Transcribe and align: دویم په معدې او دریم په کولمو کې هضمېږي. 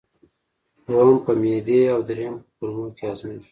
دویم 0.85 1.11
په 1.25 1.31
معدې 1.41 1.79
او 1.93 1.99
دریم 2.09 2.35
په 2.43 2.49
کولمو 2.57 2.87
کې 2.95 3.03
هضمېږي. 3.09 3.49